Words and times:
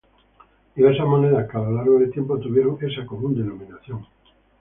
Diversas 0.75 1.05
monedas 1.05 1.47
que 1.47 1.57
a 1.57 1.59
lo 1.59 1.73
largo 1.73 1.99
del 1.99 2.09
tiempo 2.09 2.39
tuvieron 2.39 2.75
esa 2.83 3.05
común 3.05 3.35
denominación. 3.35 4.03